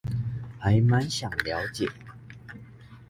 [0.59, 1.87] 還滿想了解